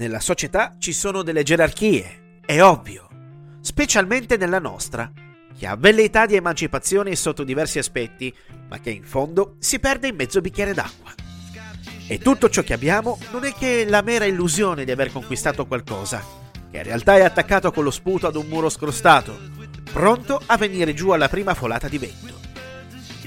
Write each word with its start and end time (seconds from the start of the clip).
Nella 0.00 0.20
società 0.20 0.76
ci 0.78 0.92
sono 0.92 1.24
delle 1.24 1.42
gerarchie, 1.42 2.38
è 2.46 2.62
ovvio, 2.62 3.08
specialmente 3.60 4.36
nella 4.36 4.60
nostra, 4.60 5.10
che 5.58 5.66
ha 5.66 5.74
velleità 5.74 6.24
di 6.24 6.36
emancipazione 6.36 7.16
sotto 7.16 7.42
diversi 7.42 7.80
aspetti, 7.80 8.32
ma 8.68 8.78
che 8.78 8.90
in 8.90 9.02
fondo 9.02 9.56
si 9.58 9.80
perde 9.80 10.06
in 10.06 10.14
mezzo 10.14 10.40
bicchiere 10.40 10.72
d'acqua. 10.72 11.12
E 12.06 12.18
tutto 12.18 12.48
ciò 12.48 12.62
che 12.62 12.74
abbiamo 12.74 13.18
non 13.32 13.44
è 13.44 13.52
che 13.52 13.86
la 13.88 14.02
mera 14.02 14.24
illusione 14.24 14.84
di 14.84 14.92
aver 14.92 15.10
conquistato 15.10 15.66
qualcosa, 15.66 16.24
che 16.70 16.76
in 16.76 16.84
realtà 16.84 17.16
è 17.16 17.24
attaccato 17.24 17.72
con 17.72 17.82
lo 17.82 17.90
sputo 17.90 18.28
ad 18.28 18.36
un 18.36 18.46
muro 18.46 18.68
scrostato, 18.68 19.36
pronto 19.92 20.40
a 20.46 20.56
venire 20.56 20.94
giù 20.94 21.10
alla 21.10 21.28
prima 21.28 21.54
folata 21.54 21.88
di 21.88 21.98
vento. 21.98 22.38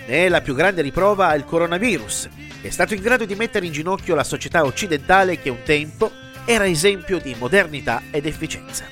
Ne 0.08 0.26
è 0.26 0.30
la 0.30 0.40
più 0.40 0.56
grande 0.56 0.82
riprova 0.82 1.36
il 1.36 1.44
coronavirus, 1.44 2.30
che 2.62 2.70
è 2.70 2.72
stato 2.72 2.94
in 2.94 3.02
grado 3.02 3.26
di 3.26 3.36
mettere 3.36 3.66
in 3.66 3.74
ginocchio 3.74 4.16
la 4.16 4.24
società 4.24 4.64
occidentale 4.64 5.38
che 5.38 5.50
un 5.50 5.64
tempo 5.66 6.21
era 6.46 6.68
esempio 6.68 7.20
di 7.20 7.36
modernità 7.38 8.04
ed 8.12 8.26
efficienza. 8.26 8.86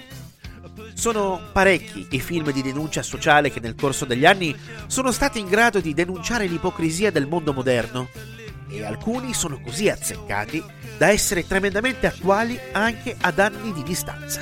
Sono 0.93 1.41
parecchi 1.51 2.07
i 2.11 2.19
film 2.19 2.51
di 2.51 2.61
denuncia 2.61 3.01
sociale 3.01 3.51
che 3.51 3.59
nel 3.59 3.75
corso 3.75 4.05
degli 4.05 4.25
anni 4.25 4.55
sono 4.87 5.11
stati 5.11 5.39
in 5.39 5.47
grado 5.47 5.79
di 5.79 5.93
denunciare 5.93 6.45
l'ipocrisia 6.45 7.11
del 7.11 7.27
mondo 7.27 7.53
moderno 7.53 8.09
e 8.69 8.83
alcuni 8.83 9.33
sono 9.33 9.59
così 9.61 9.89
azzeccati 9.89 10.63
da 10.97 11.09
essere 11.09 11.47
tremendamente 11.47 12.05
attuali 12.05 12.59
anche 12.73 13.15
ad 13.19 13.39
anni 13.39 13.71
di 13.73 13.83
distanza. 13.83 14.41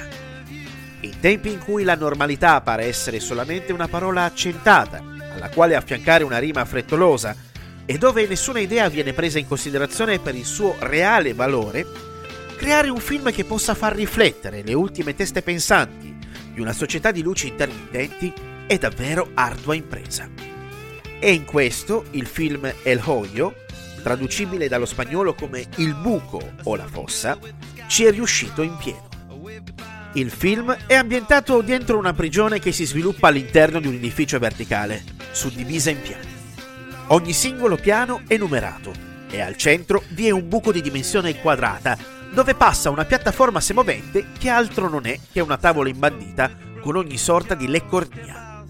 In 1.02 1.20
tempi 1.20 1.52
in 1.52 1.60
cui 1.60 1.84
la 1.84 1.96
normalità 1.96 2.60
pare 2.62 2.86
essere 2.86 3.20
solamente 3.20 3.72
una 3.72 3.88
parola 3.88 4.24
accentata, 4.24 4.98
alla 5.36 5.50
quale 5.50 5.76
affiancare 5.76 6.24
una 6.24 6.40
rima 6.40 6.66
frettolosa, 6.66 7.36
e 7.86 7.98
dove 7.98 8.28
nessuna 8.28 8.60
idea 8.60 8.90
viene 8.90 9.14
presa 9.14 9.38
in 9.40 9.48
considerazione 9.48 10.20
per 10.20 10.36
il 10.36 10.44
suo 10.44 10.76
reale 10.80 11.34
valore, 11.34 11.86
creare 12.58 12.90
un 12.90 13.00
film 13.00 13.32
che 13.32 13.46
possa 13.46 13.76
far 13.76 13.96
riflettere 13.96 14.64
le 14.64 14.74
ultime 14.74 15.16
teste 15.16 15.42
pensanti 15.42 16.18
di 16.52 16.60
una 16.60 16.74
società 16.74 17.12
di 17.12 17.22
luci 17.22 17.48
intermittenti 17.48 18.34
è 18.66 18.78
davvero 18.78 19.30
ardua 19.36 19.76
impresa. 19.76 20.28
E 21.20 21.32
in 21.32 21.46
questo 21.46 22.06
il 22.12 22.26
film 22.26 22.70
El 22.84 23.00
Hoyo, 23.04 23.54
traducibile 24.02 24.68
dallo 24.68 24.86
spagnolo 24.86 25.36
come 25.36 25.66
Il 25.78 25.94
buco 25.94 26.42
o 26.64 26.76
la 26.76 26.88
fossa, 26.88 27.38
ci 27.88 28.06
è 28.06 28.12
riuscito 28.12 28.64
in 28.64 28.76
pieno. 28.78 29.08
Il 30.14 30.32
film 30.32 30.76
è 30.88 30.96
ambientato 30.96 31.62
dentro 31.62 31.98
una 31.98 32.14
prigione 32.14 32.60
che 32.60 32.72
si 32.72 32.86
sviluppa 32.86 33.28
all'interno 33.28 33.80
di 33.80 33.88
un 33.88 33.94
edificio 33.94 34.40
verticale, 34.40 35.04
suddivisa 35.32 35.92
in 35.92 36.02
piani. 36.02 36.28
Ogni 37.08 37.34
singolo 37.34 37.76
piano 37.76 38.24
è 38.28 38.36
numerato 38.36 38.92
e 39.30 39.42
al 39.42 39.56
centro 39.58 40.04
vi 40.10 40.28
è 40.28 40.32
un 40.32 40.48
buco 40.48 40.72
di 40.72 40.82
dimensione 40.82 41.40
quadrata 41.40 42.16
dove 42.34 42.56
passa 42.56 42.90
una 42.90 43.06
piattaforma 43.06 43.60
semovente 43.60 44.28
che 44.38 44.50
altro 44.50 44.90
non 44.90 45.06
è 45.06 45.20
che 45.32 45.42
una 45.42 45.58
tavola 45.58 45.90
imbandita 45.90 46.52
con 46.82 46.96
ogni 46.96 47.18
sorta 47.18 47.56
di 47.56 47.68
leccornia. 47.68 48.64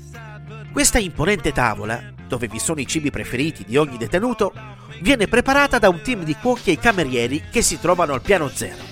Questa 0.72 1.00
imponente 1.00 1.52
tavola, 1.52 2.14
dove 2.28 2.48
vi 2.48 2.60
sono 2.60 2.80
i 2.80 2.88
cibi 2.88 3.10
preferiti 3.10 3.64
di 3.66 3.78
ogni 3.78 3.98
detenuto, 3.98 4.54
viene 5.02 5.28
preparata 5.28 5.80
da 5.80 5.90
un 5.90 6.02
team 6.02 6.24
di 6.24 6.36
cuochi 6.36 6.72
e 6.72 6.80
camerieri 6.80 7.46
che 7.52 7.62
si 7.62 7.80
trovano 7.80 8.14
al 8.14 8.22
piano 8.22 8.48
zero. 8.50 8.84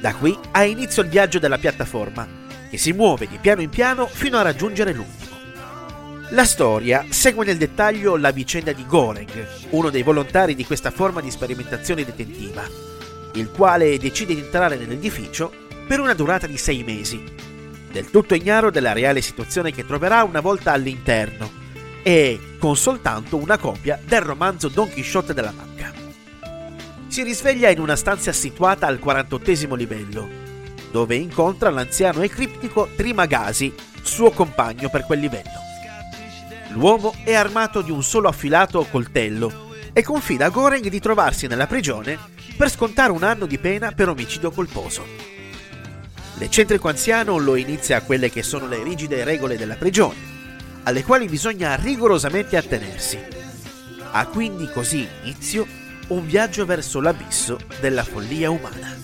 Da 0.00 0.14
qui 0.14 0.36
ha 0.50 0.64
inizio 0.64 1.02
il 1.02 1.08
viaggio 1.08 1.38
della 1.38 1.58
piattaforma, 1.58 2.26
che 2.68 2.78
si 2.78 2.92
muove 2.92 3.28
di 3.28 3.38
piano 3.38 3.60
in 3.60 3.70
piano 3.70 4.06
fino 4.06 4.38
a 4.38 4.42
raggiungere 4.42 4.92
l'ultimo. 4.92 5.36
La 6.30 6.44
storia 6.44 7.04
segue 7.10 7.44
nel 7.44 7.58
dettaglio 7.58 8.16
la 8.16 8.30
vicenda 8.30 8.72
di 8.72 8.86
Goreng, 8.86 9.46
uno 9.70 9.90
dei 9.90 10.02
volontari 10.02 10.54
di 10.54 10.64
questa 10.64 10.90
forma 10.90 11.20
di 11.20 11.30
sperimentazione 11.30 12.04
detentiva, 12.04 12.62
il 13.34 13.50
quale 13.50 13.98
decide 13.98 14.34
di 14.34 14.40
entrare 14.40 14.76
nell'edificio 14.76 15.52
per 15.86 16.00
una 16.00 16.14
durata 16.14 16.46
di 16.46 16.56
sei 16.56 16.82
mesi, 16.82 17.22
del 17.90 18.10
tutto 18.10 18.34
ignaro 18.34 18.70
della 18.70 18.92
reale 18.92 19.20
situazione 19.20 19.72
che 19.72 19.86
troverà 19.86 20.22
una 20.24 20.40
volta 20.40 20.72
all'interno 20.72 21.60
e 22.02 22.56
con 22.58 22.76
soltanto 22.76 23.36
una 23.36 23.58
copia 23.58 23.98
del 24.04 24.22
romanzo 24.22 24.68
Don 24.68 24.90
Quixote 24.90 25.34
della 25.34 25.52
Manca. 25.52 25.92
Si 27.06 27.22
risveglia 27.22 27.68
in 27.68 27.78
una 27.78 27.96
stanza 27.96 28.32
situata 28.32 28.86
al 28.86 28.98
48 28.98 29.74
livello, 29.76 30.28
dove 30.90 31.14
incontra 31.14 31.70
l'anziano 31.70 32.22
e 32.22 32.28
criptico 32.28 32.88
Trimagasi, 32.96 33.74
suo 34.02 34.30
compagno 34.30 34.88
per 34.88 35.04
quel 35.04 35.20
livello. 35.20 35.60
L'uomo 36.70 37.14
è 37.22 37.34
armato 37.34 37.82
di 37.82 37.90
un 37.90 38.02
solo 38.02 38.28
affilato 38.28 38.86
coltello 38.90 39.70
e 39.92 40.02
confida 40.02 40.46
a 40.46 40.48
Goreng 40.48 40.88
di 40.88 41.00
trovarsi 41.00 41.46
nella 41.46 41.66
prigione 41.66 42.18
per 42.56 42.70
scontare 42.70 43.12
un 43.12 43.22
anno 43.22 43.46
di 43.46 43.58
pena 43.58 43.92
per 43.92 44.08
omicidio 44.08 44.50
colposo. 44.50 45.04
L'eccentrico 46.38 46.88
anziano 46.88 47.38
lo 47.38 47.56
inizia 47.56 47.98
a 47.98 48.02
quelle 48.02 48.30
che 48.30 48.42
sono 48.42 48.66
le 48.66 48.82
rigide 48.82 49.24
regole 49.24 49.56
della 49.56 49.76
prigione, 49.76 50.16
alle 50.82 51.04
quali 51.04 51.26
bisogna 51.26 51.74
rigorosamente 51.76 52.56
attenersi. 52.56 53.18
Ha 54.10 54.26
quindi 54.26 54.68
così 54.70 55.06
inizio 55.22 55.66
un 56.08 56.26
viaggio 56.26 56.66
verso 56.66 57.00
l'abisso 57.00 57.58
della 57.80 58.04
follia 58.04 58.50
umana. 58.50 58.96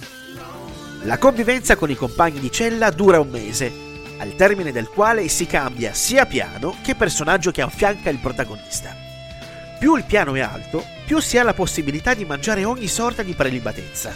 La 1.02 1.16
convivenza 1.18 1.76
con 1.76 1.90
i 1.90 1.94
compagni 1.94 2.40
di 2.40 2.50
cella 2.50 2.90
dura 2.90 3.20
un 3.20 3.30
mese, 3.30 3.72
al 4.18 4.34
termine 4.34 4.72
del 4.72 4.88
quale 4.88 5.28
si 5.28 5.46
cambia 5.46 5.94
sia 5.94 6.26
piano 6.26 6.74
che 6.82 6.96
personaggio 6.96 7.52
che 7.52 7.62
affianca 7.62 8.10
il 8.10 8.18
protagonista. 8.18 9.07
Più 9.78 9.94
il 9.94 10.04
piano 10.04 10.34
è 10.34 10.40
alto, 10.40 10.84
più 11.06 11.20
si 11.20 11.38
ha 11.38 11.44
la 11.44 11.54
possibilità 11.54 12.12
di 12.12 12.24
mangiare 12.24 12.64
ogni 12.64 12.88
sorta 12.88 13.22
di 13.22 13.34
prelibatezza. 13.34 14.12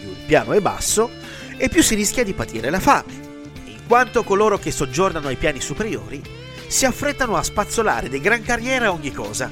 Più 0.00 0.10
il 0.10 0.24
piano 0.26 0.52
è 0.52 0.60
basso, 0.60 1.10
e 1.56 1.68
più 1.68 1.82
si 1.82 1.94
rischia 1.94 2.24
di 2.24 2.32
patire 2.32 2.70
la 2.70 2.80
fame, 2.80 3.12
in 3.66 3.86
quanto 3.86 4.24
coloro 4.24 4.58
che 4.58 4.70
soggiornano 4.70 5.28
ai 5.28 5.36
piani 5.36 5.60
superiori 5.60 6.20
si 6.66 6.86
affrettano 6.86 7.36
a 7.36 7.42
spazzolare 7.42 8.08
di 8.08 8.20
gran 8.20 8.42
carriera 8.42 8.90
ogni 8.92 9.12
cosa 9.12 9.50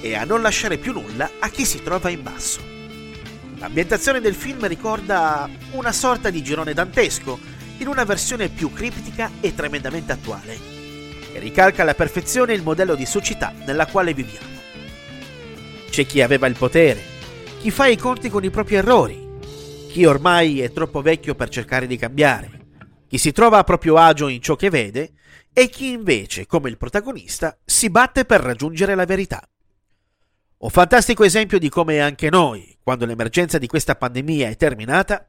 e 0.00 0.14
a 0.14 0.24
non 0.24 0.40
lasciare 0.40 0.78
più 0.78 0.92
nulla 0.92 1.30
a 1.38 1.48
chi 1.50 1.64
si 1.64 1.82
trova 1.82 2.08
in 2.08 2.22
basso. 2.22 2.60
L'ambientazione 3.58 4.20
del 4.20 4.34
film 4.34 4.66
ricorda 4.66 5.48
una 5.72 5.92
sorta 5.92 6.30
di 6.30 6.42
girone 6.42 6.72
dantesco, 6.72 7.38
in 7.78 7.86
una 7.86 8.04
versione 8.04 8.48
più 8.48 8.72
criptica 8.72 9.30
e 9.40 9.54
tremendamente 9.54 10.12
attuale, 10.12 10.58
che 11.32 11.38
ricalca 11.38 11.82
alla 11.82 11.94
perfezione 11.94 12.54
il 12.54 12.62
modello 12.62 12.94
di 12.94 13.06
società 13.06 13.52
nella 13.64 13.86
quale 13.86 14.14
viviamo. 14.14 14.49
C'è 15.90 16.06
chi 16.06 16.22
aveva 16.22 16.46
il 16.46 16.56
potere, 16.56 17.02
chi 17.58 17.72
fa 17.72 17.86
i 17.86 17.96
conti 17.96 18.30
con 18.30 18.44
i 18.44 18.50
propri 18.50 18.76
errori, 18.76 19.38
chi 19.88 20.04
ormai 20.04 20.60
è 20.60 20.70
troppo 20.70 21.02
vecchio 21.02 21.34
per 21.34 21.48
cercare 21.48 21.88
di 21.88 21.96
cambiare, 21.96 22.68
chi 23.08 23.18
si 23.18 23.32
trova 23.32 23.58
a 23.58 23.64
proprio 23.64 23.96
agio 23.96 24.28
in 24.28 24.40
ciò 24.40 24.54
che 24.54 24.70
vede 24.70 25.14
e 25.52 25.68
chi 25.68 25.90
invece, 25.90 26.46
come 26.46 26.68
il 26.68 26.76
protagonista, 26.76 27.58
si 27.64 27.90
batte 27.90 28.24
per 28.24 28.40
raggiungere 28.40 28.94
la 28.94 29.04
verità. 29.04 29.42
Un 30.58 30.70
fantastico 30.70 31.24
esempio 31.24 31.58
di 31.58 31.68
come 31.68 32.00
anche 32.00 32.30
noi, 32.30 32.78
quando 32.80 33.04
l'emergenza 33.04 33.58
di 33.58 33.66
questa 33.66 33.96
pandemia 33.96 34.48
è 34.48 34.56
terminata, 34.56 35.28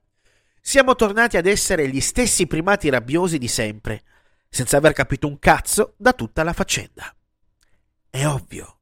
siamo 0.62 0.96
tornati 0.96 1.38
ad 1.38 1.48
essere 1.48 1.90
gli 1.90 2.02
stessi 2.02 2.46
primati 2.46 2.88
rabbiosi 2.90 3.40
di 3.40 3.48
sempre, 3.48 4.04
senza 4.48 4.78
aver 4.78 4.94
capito 4.94 5.26
un 5.26 5.40
cazzo 5.40 5.96
da 5.98 6.14
tutta 6.14 6.44
la 6.44 6.54
faccenda. 6.54 7.12
È 8.12 8.28
ovvio 8.28 8.81